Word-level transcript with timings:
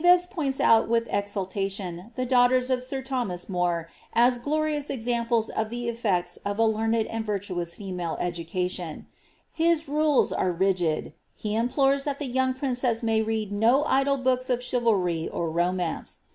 Vives 0.03 0.25
points 0.25 0.59
out 0.59 0.89
with 0.89 1.05
exultation 1.11 2.09
the 2.15 2.25
daughters 2.25 2.71
of 2.71 2.81
sir 2.81 3.03
Thomas 3.03 3.47
Hon 3.51 3.85
ds 4.15 4.37
glorious 4.39 4.89
examples 4.89 5.49
of 5.49 5.69
the 5.69 5.87
eflfects 5.87 6.39
of 6.43 6.57
a 6.57 6.65
learned 6.65 7.05
and 7.05 7.23
Tirtuona 7.23 7.67
femik 7.95 8.17
education. 8.19 9.05
His 9.53 9.87
rules 9.87 10.33
are 10.33 10.51
rigid: 10.51 11.13
he 11.35 11.55
implores 11.55 12.05
that 12.05 12.17
the 12.17 12.33
ybung 12.33 12.57
princeH 12.57 13.03
may 13.03 13.21
read 13.21 13.51
no 13.51 13.83
idle 13.83 14.17
books 14.17 14.49
of 14.49 14.63
chivalry 14.63 15.29
or 15.29 15.51
romance. 15.51 16.17